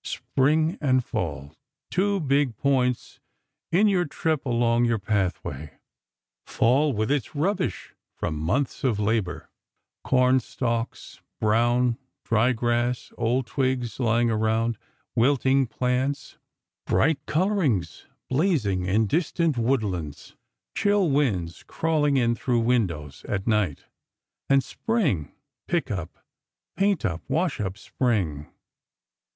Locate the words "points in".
2.57-3.87